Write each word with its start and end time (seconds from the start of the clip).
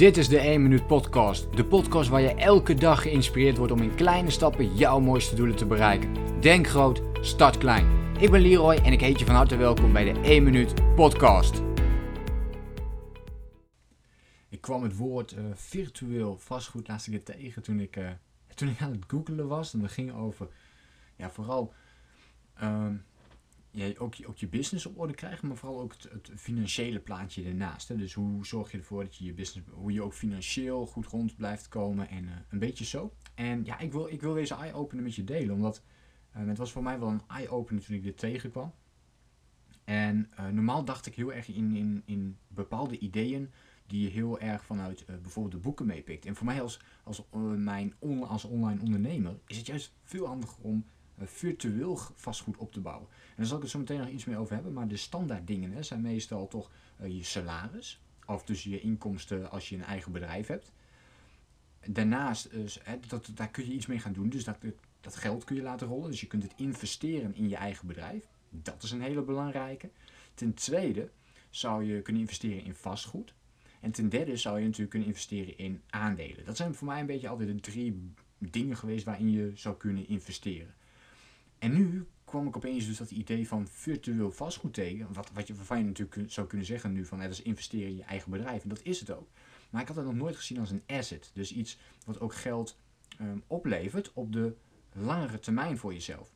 Dit 0.00 0.16
is 0.16 0.28
de 0.28 0.38
1 0.38 0.62
Minuut 0.62 0.86
Podcast. 0.86 1.56
De 1.56 1.64
podcast 1.64 2.08
waar 2.08 2.20
je 2.20 2.34
elke 2.34 2.74
dag 2.74 3.02
geïnspireerd 3.02 3.56
wordt 3.56 3.72
om 3.72 3.82
in 3.82 3.94
kleine 3.94 4.30
stappen 4.30 4.76
jouw 4.76 5.00
mooiste 5.00 5.34
doelen 5.34 5.56
te 5.56 5.66
bereiken. 5.66 6.40
Denk 6.40 6.66
groot, 6.66 7.02
start 7.20 7.58
klein. 7.58 8.14
Ik 8.18 8.30
ben 8.30 8.40
Leroy 8.40 8.74
en 8.74 8.92
ik 8.92 9.00
heet 9.00 9.18
je 9.18 9.24
van 9.24 9.34
harte 9.34 9.56
welkom 9.56 9.92
bij 9.92 10.12
de 10.12 10.20
1 10.20 10.42
Minuut 10.42 10.94
Podcast. 10.94 11.62
Ik 14.48 14.60
kwam 14.60 14.82
het 14.82 14.96
woord 14.96 15.32
uh, 15.32 15.44
virtueel 15.54 16.36
vastgoed 16.38 16.88
laatst 16.88 17.10
keer 17.10 17.24
tegen 17.24 17.62
toen 17.62 17.80
ik, 17.80 17.96
uh, 17.96 18.10
toen 18.54 18.68
ik 18.68 18.80
aan 18.80 18.92
het 18.92 19.04
googelen 19.06 19.48
was. 19.48 19.74
En 19.74 19.80
dat 19.80 19.92
ging 19.92 20.14
over 20.14 20.48
ja, 21.16 21.30
vooral 21.30 21.72
uh, 22.62 22.86
je 23.70 23.98
ook, 23.98 24.14
ook 24.26 24.36
je 24.36 24.48
business 24.48 24.86
op 24.86 24.98
orde 24.98 25.14
krijgen, 25.14 25.48
maar 25.48 25.56
vooral 25.56 25.80
ook 25.80 25.92
het, 25.92 26.08
het 26.12 26.30
financiële 26.36 26.98
plaatje 26.98 27.44
ernaast. 27.44 27.88
Hè. 27.88 27.96
Dus 27.96 28.14
hoe 28.14 28.46
zorg 28.46 28.72
je 28.72 28.78
ervoor 28.78 29.02
dat 29.02 29.16
je 29.16 29.24
je 29.24 29.34
business, 29.34 29.68
hoe 29.70 29.92
je 29.92 30.02
ook 30.02 30.14
financieel 30.14 30.86
goed 30.86 31.06
rond 31.06 31.36
blijft 31.36 31.68
komen 31.68 32.08
en 32.08 32.24
uh, 32.24 32.30
een 32.48 32.58
beetje 32.58 32.84
zo. 32.84 33.14
En 33.34 33.64
ja, 33.64 33.78
ik 33.78 33.92
wil, 33.92 34.06
ik 34.08 34.20
wil 34.20 34.34
deze 34.34 34.54
eye-opener 34.54 35.04
met 35.04 35.14
je 35.14 35.24
delen, 35.24 35.54
omdat 35.54 35.82
uh, 36.36 36.46
het 36.46 36.58
was 36.58 36.72
voor 36.72 36.82
mij 36.82 36.98
wel 36.98 37.08
een 37.08 37.22
eye-opener 37.28 37.84
toen 37.84 37.96
ik 37.96 38.02
dit 38.02 38.18
tegenkwam. 38.18 38.72
En 39.84 40.30
uh, 40.40 40.48
normaal 40.48 40.84
dacht 40.84 41.06
ik 41.06 41.14
heel 41.14 41.32
erg 41.32 41.48
in, 41.48 41.76
in, 41.76 42.02
in 42.04 42.36
bepaalde 42.48 42.98
ideeën 42.98 43.50
die 43.86 44.02
je 44.02 44.08
heel 44.08 44.40
erg 44.40 44.64
vanuit 44.64 45.04
bijvoorbeeld 45.06 45.54
de 45.54 45.60
boeken 45.60 45.86
meepikt. 45.86 46.26
En 46.26 46.36
voor 46.36 46.46
mij 46.46 46.62
als, 46.62 46.80
als, 47.04 47.22
mijn 47.56 47.94
als 48.28 48.44
online 48.44 48.80
ondernemer 48.80 49.38
is 49.46 49.56
het 49.56 49.66
juist 49.66 49.94
veel 50.02 50.26
handiger 50.26 50.62
om 50.62 50.84
virtueel 51.28 51.98
vastgoed 52.14 52.56
op 52.56 52.72
te 52.72 52.80
bouwen. 52.80 53.08
En 53.10 53.34
daar 53.36 53.46
zal 53.46 53.56
ik 53.56 53.62
het 53.62 53.70
zo 53.70 53.78
meteen 53.78 53.98
nog 53.98 54.08
iets 54.08 54.24
meer 54.24 54.38
over 54.38 54.54
hebben. 54.54 54.72
Maar 54.72 54.88
de 54.88 54.96
standaard 54.96 55.46
dingen 55.46 55.72
hè, 55.72 55.82
zijn 55.82 56.00
meestal 56.00 56.48
toch 56.48 56.70
uh, 57.00 57.16
je 57.16 57.22
salaris. 57.22 58.00
Of 58.26 58.44
dus 58.44 58.62
je 58.62 58.80
inkomsten 58.80 59.50
als 59.50 59.68
je 59.68 59.76
een 59.76 59.84
eigen 59.84 60.12
bedrijf 60.12 60.46
hebt. 60.46 60.72
Daarnaast, 61.86 62.50
hè, 62.82 62.98
dat, 63.08 63.30
daar 63.34 63.50
kun 63.50 63.66
je 63.66 63.72
iets 63.72 63.86
mee 63.86 63.98
gaan 63.98 64.12
doen. 64.12 64.28
Dus 64.28 64.44
dat, 64.44 64.56
dat 65.00 65.16
geld 65.16 65.44
kun 65.44 65.56
je 65.56 65.62
laten 65.62 65.86
rollen. 65.86 66.10
Dus 66.10 66.20
je 66.20 66.26
kunt 66.26 66.42
het 66.42 66.52
investeren 66.56 67.34
in 67.34 67.48
je 67.48 67.56
eigen 67.56 67.86
bedrijf. 67.86 68.28
Dat 68.48 68.82
is 68.82 68.90
een 68.90 69.02
hele 69.02 69.22
belangrijke. 69.22 69.90
Ten 70.34 70.54
tweede 70.54 71.10
zou 71.50 71.84
je 71.84 72.02
kunnen 72.02 72.22
investeren 72.22 72.64
in 72.64 72.74
vastgoed. 72.74 73.34
En 73.80 73.90
ten 73.90 74.08
derde 74.08 74.36
zou 74.36 74.58
je 74.58 74.64
natuurlijk 74.64 74.90
kunnen 74.90 75.08
investeren 75.08 75.58
in 75.58 75.82
aandelen. 75.90 76.44
Dat 76.44 76.56
zijn 76.56 76.74
voor 76.74 76.86
mij 76.86 77.00
een 77.00 77.06
beetje 77.06 77.28
altijd 77.28 77.48
de 77.48 77.60
drie 77.60 78.12
dingen 78.38 78.76
geweest 78.76 79.04
waarin 79.04 79.30
je 79.30 79.52
zou 79.54 79.76
kunnen 79.76 80.08
investeren. 80.08 80.74
En 81.60 81.72
nu 81.72 82.06
kwam 82.24 82.46
ik 82.46 82.56
opeens 82.56 82.86
dus 82.86 82.96
dat 82.96 83.10
idee 83.10 83.48
van 83.48 83.68
virtueel 83.68 84.30
vastgoed 84.30 84.74
tegen. 84.74 85.12
Wat, 85.12 85.30
wat 85.32 85.46
je, 85.46 85.54
waarvan 85.54 85.78
je 85.78 85.84
natuurlijk 85.84 86.30
zou 86.30 86.46
kunnen 86.46 86.66
zeggen 86.66 86.92
nu 86.92 87.04
van 87.04 87.18
dat 87.18 87.30
is 87.30 87.42
investeren 87.42 87.88
in 87.88 87.96
je 87.96 88.02
eigen 88.02 88.30
bedrijf. 88.30 88.62
En 88.62 88.68
dat 88.68 88.82
is 88.82 89.00
het 89.00 89.10
ook. 89.10 89.28
Maar 89.70 89.80
ik 89.80 89.88
had 89.88 89.96
het 89.96 90.04
nog 90.04 90.14
nooit 90.14 90.36
gezien 90.36 90.58
als 90.58 90.70
een 90.70 90.82
asset. 90.86 91.30
Dus 91.34 91.52
iets 91.52 91.78
wat 92.04 92.20
ook 92.20 92.34
geld 92.34 92.78
um, 93.20 93.42
oplevert 93.46 94.12
op 94.12 94.32
de 94.32 94.54
langere 94.92 95.38
termijn 95.38 95.78
voor 95.78 95.92
jezelf. 95.92 96.34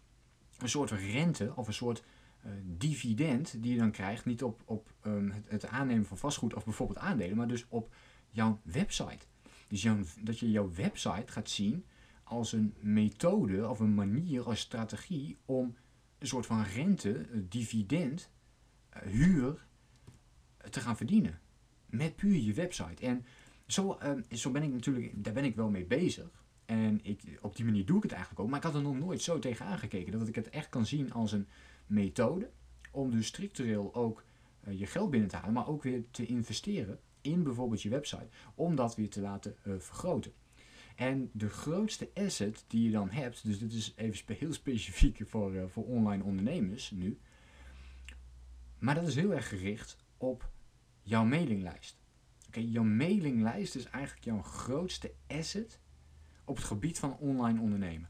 Een 0.59 0.69
soort 0.69 0.91
rente 0.91 1.53
of 1.57 1.67
een 1.67 1.75
soort 1.75 2.05
uh, 2.47 2.53
dividend 2.65 3.63
die 3.63 3.73
je 3.73 3.79
dan 3.79 3.91
krijgt. 3.91 4.25
Niet 4.25 4.43
op, 4.43 4.63
op 4.65 4.93
um, 5.07 5.31
het, 5.31 5.45
het, 5.49 5.67
aannemen 5.67 6.07
van 6.07 6.19
vastgoed 6.19 6.55
of 6.55 6.65
bijvoorbeeld 6.65 6.99
aandelen. 6.99 7.37
Maar 7.37 7.49
dus 7.49 7.65
op 7.69 7.95
jouw 8.31 8.61
website. 8.63 9.27
Dus 9.69 9.83
jouw, 9.83 9.99
dat 10.21 10.39
je 10.39 10.51
jouw 10.51 10.73
website 10.73 11.33
gaat 11.33 11.51
zien 11.51 11.85
als 12.25 12.53
een 12.53 12.75
methode 12.81 13.69
of 13.69 13.81
een 13.81 13.95
manier, 13.95 14.43
als 14.43 14.61
strategie 14.61 15.37
om 15.45 15.77
een 16.19 16.27
soort 16.27 16.47
van 16.47 16.63
rente, 16.63 17.27
dividend, 17.49 18.31
eh, 18.89 19.03
huur 19.03 19.67
eh, 20.57 20.71
te 20.71 20.81
gaan 20.81 20.97
verdienen. 20.97 21.41
Met 21.87 22.17
puur 22.17 22.37
je 22.37 22.53
website. 22.53 23.07
En 23.07 23.25
zo, 23.67 23.99
uh, 24.03 24.11
zo 24.31 24.51
ben 24.51 24.63
ik 24.63 24.73
natuurlijk, 24.73 25.25
daar 25.25 25.33
ben 25.33 25.45
ik 25.45 25.57
wel 25.57 25.71
mee 25.71 25.85
bezig. 25.85 26.45
En 26.65 27.01
ik, 27.03 27.39
op 27.41 27.57
die 27.57 27.65
manier 27.65 27.87
doe 27.87 27.97
ik 27.97 28.03
het 28.03 28.13
eigenlijk 28.13 28.41
ook. 28.41 28.49
Maar 28.49 28.59
ik 28.59 28.65
had 28.65 28.75
er 28.75 28.83
nog 28.83 28.99
nooit 28.99 29.23
zo 29.23 29.39
tegen 29.39 29.67
aangekeken. 29.67 30.19
Dat 30.19 30.29
ik 30.29 30.35
het 30.35 30.49
echt 30.49 30.69
kan 30.69 30.87
zien 30.87 31.13
als 31.13 31.33
een 31.33 31.49
methode. 31.87 32.51
Om 32.91 33.11
dus 33.11 33.27
structureel 33.27 33.95
ook 33.95 34.25
je 34.71 34.87
geld 34.87 35.11
binnen 35.11 35.29
te 35.29 35.37
halen. 35.37 35.53
Maar 35.53 35.69
ook 35.69 35.83
weer 35.83 36.05
te 36.11 36.27
investeren 36.27 37.01
in 37.21 37.43
bijvoorbeeld 37.43 37.83
je 37.83 37.89
website. 37.89 38.29
Om 38.55 38.75
dat 38.75 38.95
weer 38.95 39.11
te 39.11 39.21
laten 39.21 39.57
vergroten. 39.63 40.33
En 40.95 41.31
de 41.33 41.49
grootste 41.49 42.11
asset 42.15 42.65
die 42.69 42.85
je 42.85 42.91
dan 42.91 43.11
hebt, 43.11 43.45
dus 43.45 43.59
dit 43.59 43.73
is 43.73 43.93
even 43.97 44.35
heel 44.35 44.53
specifiek 44.53 45.21
voor, 45.25 45.55
uh, 45.55 45.65
voor 45.67 45.85
online 45.85 46.23
ondernemers 46.23 46.91
nu, 46.91 47.19
maar 48.79 48.95
dat 48.95 49.09
is 49.09 49.15
heel 49.15 49.35
erg 49.35 49.49
gericht 49.49 49.97
op 50.17 50.51
jouw 51.03 51.25
mailinglijst. 51.25 51.97
Oké, 52.47 52.61
jouw 52.61 52.85
mailinglijst 52.85 53.75
is 53.75 53.85
eigenlijk 53.85 54.25
jouw 54.25 54.43
grootste 54.43 55.15
asset 55.27 55.81
op 56.45 56.57
het 56.57 56.65
gebied 56.65 56.99
van 56.99 57.17
online 57.17 57.61
ondernemen. 57.61 58.09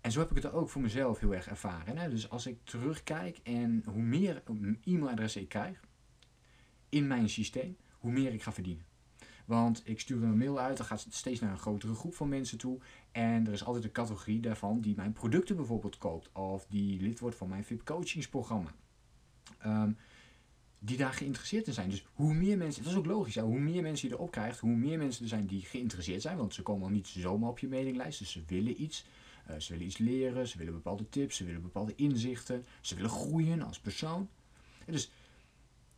En 0.00 0.12
zo 0.12 0.20
heb 0.20 0.30
ik 0.30 0.42
het 0.42 0.52
ook 0.52 0.68
voor 0.68 0.82
mezelf 0.82 1.18
heel 1.18 1.34
erg 1.34 1.48
ervaren. 1.48 1.98
Hè? 1.98 2.08
Dus 2.08 2.30
als 2.30 2.46
ik 2.46 2.64
terugkijk 2.64 3.38
en 3.42 3.82
hoe 3.86 4.02
meer 4.02 4.42
e-mailadressen 4.84 5.40
ik 5.40 5.48
krijg 5.48 5.80
in 6.88 7.06
mijn 7.06 7.28
systeem, 7.28 7.76
hoe 7.98 8.12
meer 8.12 8.32
ik 8.32 8.42
ga 8.42 8.52
verdienen. 8.52 8.87
Want 9.48 9.82
ik 9.84 10.00
stuur 10.00 10.22
een 10.22 10.38
mail 10.38 10.58
uit, 10.58 10.76
dan 10.76 10.86
gaat 10.86 11.04
het 11.04 11.14
steeds 11.14 11.40
naar 11.40 11.50
een 11.50 11.58
grotere 11.58 11.94
groep 11.94 12.14
van 12.14 12.28
mensen 12.28 12.58
toe. 12.58 12.78
En 13.12 13.46
er 13.46 13.52
is 13.52 13.64
altijd 13.64 13.84
een 13.84 13.92
categorie 13.92 14.40
daarvan 14.40 14.80
die 14.80 14.96
mijn 14.96 15.12
producten 15.12 15.56
bijvoorbeeld 15.56 15.98
koopt. 15.98 16.32
Of 16.32 16.66
die 16.66 17.00
lid 17.00 17.18
wordt 17.18 17.36
van 17.36 17.48
mijn 17.48 17.64
VIP 17.64 17.84
coachingsprogramma. 17.84 18.74
Um, 19.66 19.96
die 20.78 20.96
daar 20.96 21.12
geïnteresseerd 21.12 21.66
in 21.66 21.72
zijn. 21.72 21.90
Dus 21.90 22.04
hoe 22.12 22.34
meer 22.34 22.56
mensen, 22.56 22.82
dat 22.82 22.92
is 22.92 22.98
ook 22.98 23.06
logisch, 23.06 23.34
ja, 23.34 23.42
hoe 23.42 23.58
meer 23.58 23.82
mensen 23.82 24.08
je 24.08 24.14
erop 24.14 24.30
krijgt, 24.30 24.58
hoe 24.58 24.76
meer 24.76 24.98
mensen 24.98 25.22
er 25.22 25.28
zijn 25.28 25.46
die 25.46 25.62
geïnteresseerd 25.62 26.22
zijn. 26.22 26.36
Want 26.36 26.54
ze 26.54 26.62
komen 26.62 26.84
al 26.84 26.92
niet 26.92 27.06
zomaar 27.06 27.50
op 27.50 27.58
je 27.58 27.68
mailinglijst, 27.68 28.18
dus 28.18 28.30
ze 28.30 28.42
willen 28.46 28.82
iets. 28.82 29.04
Uh, 29.50 29.58
ze 29.58 29.72
willen 29.72 29.86
iets 29.86 29.98
leren, 29.98 30.48
ze 30.48 30.58
willen 30.58 30.72
bepaalde 30.72 31.08
tips, 31.08 31.36
ze 31.36 31.44
willen 31.44 31.62
bepaalde 31.62 31.94
inzichten, 31.94 32.66
ze 32.80 32.94
willen 32.94 33.10
groeien 33.10 33.62
als 33.62 33.80
persoon. 33.80 34.28
En 34.86 34.92
dus 34.92 35.10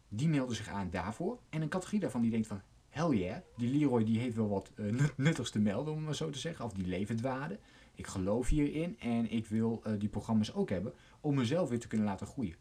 die 0.09 0.29
melden 0.29 0.57
zich 0.57 0.69
aan 0.69 0.91
daarvoor. 0.91 1.39
En 1.49 1.63
een 1.63 1.69
categorie 1.69 2.01
daarvan 2.01 2.23
die 2.23 2.31
denkt 2.31 2.47
van, 2.47 2.63
hell 2.91 3.19
yeah, 3.19 3.39
die 3.57 3.79
Leroy 3.79 4.05
die 4.05 4.19
heeft 4.19 4.37
wel 4.37 4.49
wat 4.49 4.71
uh, 4.75 5.01
nuttigs 5.17 5.51
te 5.51 5.59
melden, 5.59 5.95
om 5.95 6.03
maar 6.03 6.15
zo 6.15 6.31
te 6.31 6.39
zeggen. 6.39 6.65
Of 6.65 6.73
die 6.73 6.87
levert 6.87 7.21
waarde. 7.21 7.59
Ik 7.95 8.07
geloof 8.07 8.49
hierin 8.49 8.99
en 8.99 9.31
ik 9.31 9.47
wil 9.47 9.83
uh, 9.87 9.93
die 9.99 10.09
programma's 10.09 10.53
ook 10.53 10.71
hebben 10.71 10.93
om 11.21 11.35
mezelf 11.35 11.69
weer 11.69 11.81
te 11.81 11.89
kunnen 11.89 12.07
laten 12.07 12.27
groeien. 12.27 12.55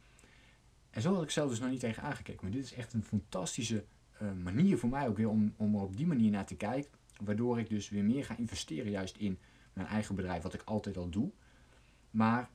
En 0.89 1.01
zo 1.01 1.13
had 1.13 1.23
ik 1.23 1.29
zelf 1.29 1.49
dus 1.49 1.59
nog 1.59 1.69
niet 1.69 1.79
tegen 1.79 2.03
aangekeken. 2.03 2.39
Maar 2.41 2.51
dit 2.51 2.63
is 2.63 2.73
echt 2.73 2.93
een 2.93 3.03
fantastische 3.03 3.85
uh, 4.21 4.31
manier 4.43 4.77
voor 4.77 4.89
mij 4.89 5.07
ook 5.07 5.17
weer 5.17 5.29
om, 5.29 5.53
om 5.57 5.75
er 5.75 5.81
op 5.81 5.97
die 5.97 6.07
manier 6.07 6.31
naar 6.31 6.45
te 6.45 6.55
kijken. 6.55 6.91
Waardoor 7.23 7.59
ik 7.59 7.69
dus 7.69 7.89
weer 7.89 8.03
meer 8.03 8.25
ga 8.25 8.37
investeren 8.37 8.91
juist 8.91 9.17
in 9.17 9.39
mijn 9.73 9.87
eigen 9.87 10.15
bedrijf, 10.15 10.43
wat 10.43 10.53
ik 10.53 10.61
altijd 10.63 10.97
al 10.97 11.09
doe. 11.09 11.31
Maar 12.11 12.49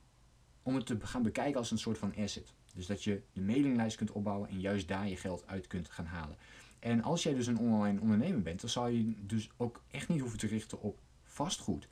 om 0.63 0.75
het 0.75 0.85
te 0.85 0.97
gaan 0.99 1.23
bekijken 1.23 1.59
als 1.59 1.71
een 1.71 1.77
soort 1.77 1.97
van 1.97 2.15
asset. 2.15 2.53
Dus 2.73 2.85
dat 2.85 3.03
je 3.03 3.21
de 3.33 3.41
mailinglijst 3.41 3.97
kunt 3.97 4.11
opbouwen 4.11 4.49
en 4.49 4.59
juist 4.59 4.87
daar 4.87 5.07
je 5.07 5.17
geld 5.17 5.47
uit 5.47 5.67
kunt 5.67 5.89
gaan 5.89 6.05
halen. 6.05 6.37
En 6.79 7.03
als 7.03 7.23
jij 7.23 7.33
dus 7.33 7.47
een 7.47 7.57
online 7.57 7.99
ondernemer 7.99 8.41
bent, 8.41 8.61
dan 8.61 8.69
zou 8.69 8.91
je 8.91 9.13
dus 9.25 9.49
ook 9.57 9.83
echt 9.91 10.07
niet 10.07 10.19
hoeven 10.19 10.39
te 10.39 10.47
richten 10.47 10.81
op 10.81 10.99
vastgoed. 11.23 11.87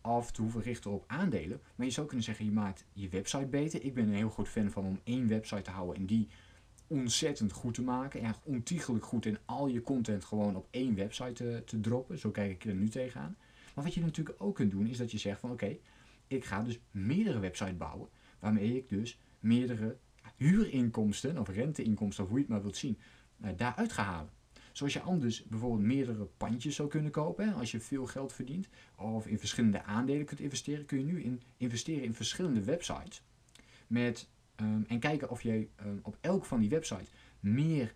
Of 0.00 0.32
te 0.32 0.42
hoeven 0.42 0.62
richten 0.62 0.90
op 0.90 1.04
aandelen. 1.06 1.60
Maar 1.74 1.86
je 1.86 1.92
zou 1.92 2.06
kunnen 2.06 2.24
zeggen, 2.24 2.44
je 2.44 2.50
maakt 2.50 2.84
je 2.92 3.08
website 3.08 3.46
beter. 3.46 3.84
Ik 3.84 3.94
ben 3.94 4.08
een 4.08 4.14
heel 4.14 4.30
groot 4.30 4.48
fan 4.48 4.70
van 4.70 4.84
om 4.84 5.00
één 5.04 5.28
website 5.28 5.62
te 5.62 5.70
houden 5.70 5.96
en 5.96 6.06
die 6.06 6.28
ontzettend 6.86 7.52
goed 7.52 7.74
te 7.74 7.82
maken. 7.82 8.20
Ja, 8.20 8.34
ontiegelijk 8.42 9.04
goed 9.04 9.26
en 9.26 9.38
al 9.44 9.66
je 9.66 9.82
content 9.82 10.24
gewoon 10.24 10.56
op 10.56 10.66
één 10.70 10.94
website 10.94 11.32
te, 11.32 11.62
te 11.64 11.80
droppen. 11.80 12.18
Zo 12.18 12.30
kijk 12.30 12.50
ik 12.50 12.64
er 12.64 12.74
nu 12.74 12.88
tegenaan. 12.88 13.36
Maar 13.74 13.84
wat 13.84 13.94
je 13.94 14.00
natuurlijk 14.00 14.42
ook 14.42 14.54
kunt 14.54 14.70
doen, 14.70 14.86
is 14.86 14.98
dat 14.98 15.10
je 15.10 15.18
zegt 15.18 15.40
van 15.40 15.50
oké, 15.50 15.76
ik 16.26 16.44
ga 16.44 16.62
dus 16.62 16.78
meerdere 16.90 17.38
websites 17.38 17.76
bouwen. 17.76 18.08
Waarmee 18.38 18.76
ik 18.76 18.88
dus 18.88 19.18
meerdere 19.40 19.96
huurinkomsten 20.36 21.38
of 21.38 21.48
renteinkomsten, 21.48 22.24
of 22.24 22.30
hoe 22.30 22.38
je 22.38 22.44
het 22.44 22.52
maar 22.52 22.62
wilt 22.62 22.76
zien, 22.76 22.98
daaruit 23.56 23.92
ga 23.92 24.02
halen. 24.02 24.30
Zoals 24.72 24.92
je 24.92 25.00
anders 25.00 25.44
bijvoorbeeld 25.44 25.82
meerdere 25.82 26.24
pandjes 26.36 26.74
zou 26.74 26.88
kunnen 26.88 27.10
kopen 27.10 27.54
als 27.54 27.70
je 27.70 27.80
veel 27.80 28.06
geld 28.06 28.32
verdient. 28.32 28.68
Of 28.96 29.26
in 29.26 29.38
verschillende 29.38 29.82
aandelen 29.82 30.26
kunt 30.26 30.40
investeren. 30.40 30.84
Kun 30.84 30.98
je 30.98 31.04
nu 31.04 31.22
in, 31.22 31.42
investeren 31.56 32.04
in 32.04 32.14
verschillende 32.14 32.64
websites. 32.64 33.22
Met, 33.86 34.28
um, 34.60 34.84
en 34.88 34.98
kijken 34.98 35.30
of 35.30 35.42
je 35.42 35.68
um, 35.86 36.00
op 36.02 36.16
elk 36.20 36.44
van 36.44 36.60
die 36.60 36.68
websites 36.68 37.10
meer 37.40 37.94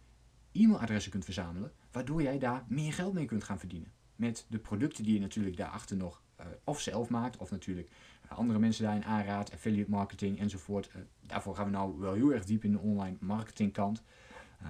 e-mailadressen 0.53 1.11
kunt 1.11 1.25
verzamelen. 1.25 1.73
Waardoor 1.93 2.23
jij 2.23 2.39
daar 2.39 2.65
meer 2.69 2.93
geld 2.93 3.13
mee 3.13 3.25
kunt 3.25 3.45
gaan 3.45 3.59
verdienen. 3.59 3.93
Met 4.17 4.47
de 4.49 4.59
producten 4.59 5.05
die 5.05 5.15
je 5.15 5.21
natuurlijk 5.21 5.57
daarachter 5.57 5.97
nog 5.97 6.23
uh, 6.41 6.47
of 6.65 6.81
zelf 6.81 7.09
maakt. 7.09 7.37
Of 7.37 7.51
natuurlijk 7.51 7.91
andere 8.29 8.59
mensen 8.59 8.85
daarin 8.85 9.05
aanraadt. 9.05 9.53
Affiliate 9.53 9.91
marketing 9.91 10.39
enzovoort. 10.39 10.91
Daarvoor 11.21 11.55
gaan 11.55 11.65
we 11.65 11.71
nou 11.71 11.99
wel 11.99 12.13
heel 12.13 12.33
erg 12.33 12.45
diep 12.45 12.65
in 12.65 12.73
de 12.73 12.79
online 12.79 13.17
marketingkant. 13.21 13.97
Nou, 13.99 14.05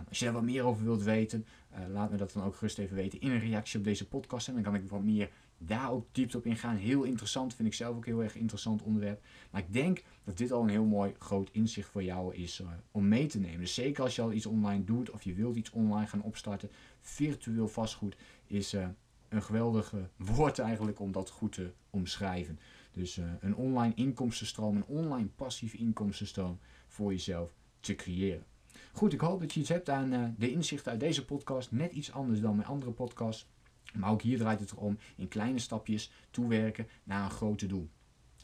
als 0.08 0.18
je 0.18 0.24
daar 0.24 0.34
wat 0.34 0.42
meer 0.42 0.64
over 0.64 0.84
wilt 0.84 1.02
weten, 1.02 1.46
uh, 1.72 1.78
laat 1.92 2.10
me 2.10 2.16
dat 2.16 2.32
dan 2.32 2.42
ook 2.42 2.56
gerust 2.56 2.78
even 2.78 2.96
weten 2.96 3.20
in 3.20 3.30
een 3.30 3.38
reactie 3.38 3.78
op 3.78 3.84
deze 3.84 4.08
podcast. 4.08 4.48
En 4.48 4.54
dan 4.54 4.62
kan 4.62 4.74
ik 4.74 4.88
wat 4.88 5.02
meer 5.02 5.30
daar 5.58 5.90
ook 5.90 6.06
diepte 6.12 6.36
op 6.36 6.46
ingaan. 6.46 6.76
Heel 6.76 7.02
interessant, 7.02 7.54
vind 7.54 7.68
ik 7.68 7.74
zelf 7.74 7.96
ook 7.96 8.06
heel 8.06 8.22
erg 8.22 8.34
interessant 8.34 8.82
onderwerp. 8.82 9.22
Maar 9.50 9.60
ik 9.60 9.72
denk 9.72 10.02
dat 10.24 10.36
dit 10.36 10.52
al 10.52 10.62
een 10.62 10.68
heel 10.68 10.84
mooi 10.84 11.14
groot 11.18 11.50
inzicht 11.52 11.88
voor 11.88 12.02
jou 12.02 12.34
is 12.34 12.60
uh, 12.60 12.68
om 12.90 13.08
mee 13.08 13.26
te 13.26 13.40
nemen. 13.40 13.60
Dus 13.60 13.74
zeker 13.74 14.02
als 14.02 14.16
je 14.16 14.22
al 14.22 14.32
iets 14.32 14.46
online 14.46 14.84
doet 14.84 15.10
of 15.10 15.22
je 15.22 15.34
wilt 15.34 15.56
iets 15.56 15.70
online 15.70 16.06
gaan 16.06 16.22
opstarten, 16.22 16.70
virtueel 17.00 17.68
vastgoed 17.68 18.16
is 18.46 18.74
uh, 18.74 18.88
een 19.28 19.42
geweldig 19.42 19.94
woord 20.36 20.58
eigenlijk 20.58 21.00
om 21.00 21.12
dat 21.12 21.30
goed 21.30 21.52
te 21.52 21.72
omschrijven. 21.90 22.58
Dus 22.92 23.20
een 23.40 23.54
online 23.54 23.94
inkomstenstroom, 23.94 24.76
een 24.76 24.86
online 24.86 25.28
passieve 25.36 25.76
inkomstenstroom 25.76 26.58
voor 26.86 27.10
jezelf 27.10 27.54
te 27.80 27.94
creëren. 27.94 28.44
Goed, 28.92 29.12
ik 29.12 29.20
hoop 29.20 29.40
dat 29.40 29.52
je 29.52 29.60
iets 29.60 29.68
hebt 29.68 29.88
aan 29.88 30.12
uh, 30.12 30.24
de 30.38 30.50
inzichten 30.50 30.90
uit 30.90 31.00
deze 31.00 31.24
podcast. 31.24 31.72
Net 31.72 31.92
iets 31.92 32.12
anders 32.12 32.40
dan 32.40 32.56
mijn 32.56 32.68
andere 32.68 32.92
podcast. 32.92 33.46
Maar 33.94 34.10
ook 34.10 34.22
hier 34.22 34.38
draait 34.38 34.60
het 34.60 34.72
erom 34.72 34.98
in 35.16 35.28
kleine 35.28 35.58
stapjes 35.58 36.12
toewerken 36.30 36.88
naar 37.04 37.24
een 37.24 37.30
grote 37.30 37.66
doel. 37.66 37.88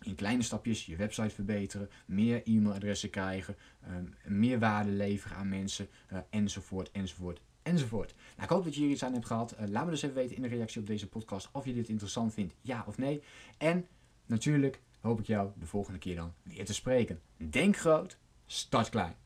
In 0.02 0.14
kleine 0.14 0.42
stapjes 0.42 0.86
je 0.86 0.96
website 0.96 1.34
verbeteren, 1.34 1.90
meer 2.06 2.42
e-mailadressen 2.44 3.10
krijgen, 3.10 3.56
um, 3.88 4.14
meer 4.24 4.58
waarde 4.58 4.90
leveren 4.90 5.36
aan 5.36 5.48
mensen, 5.48 5.88
uh, 6.12 6.18
enzovoort, 6.30 6.90
enzovoort, 6.90 7.40
enzovoort. 7.62 8.14
Nou, 8.14 8.42
ik 8.42 8.54
hoop 8.54 8.64
dat 8.64 8.74
je 8.74 8.80
hier 8.80 8.90
iets 8.90 9.04
aan 9.04 9.12
hebt 9.12 9.26
gehad. 9.26 9.54
Uh, 9.60 9.68
laat 9.68 9.84
me 9.84 9.90
dus 9.90 10.02
even 10.02 10.16
weten 10.16 10.36
in 10.36 10.42
de 10.42 10.48
reactie 10.48 10.80
op 10.80 10.86
deze 10.86 11.08
podcast 11.08 11.48
of 11.52 11.64
je 11.64 11.74
dit 11.74 11.88
interessant 11.88 12.32
vindt, 12.32 12.54
ja 12.60 12.84
of 12.86 12.98
nee. 12.98 13.22
En 13.58 13.86
natuurlijk 14.26 14.80
hoop 15.00 15.20
ik 15.20 15.26
jou 15.26 15.50
de 15.58 15.66
volgende 15.66 15.98
keer 15.98 16.16
dan 16.16 16.32
weer 16.42 16.64
te 16.64 16.74
spreken. 16.74 17.20
Denk 17.36 17.76
groot, 17.76 18.18
start 18.46 18.88
klein. 18.88 19.25